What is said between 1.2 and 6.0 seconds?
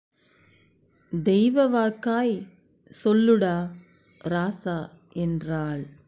தெய்வ வாக்காய் சொல்லுடா ராசா... என்றாள்.